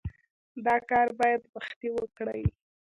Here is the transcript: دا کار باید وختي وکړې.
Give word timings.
دا 0.65 0.75
کار 0.89 1.07
باید 1.19 1.41
وختي 1.55 1.87
وکړې. 1.93 2.43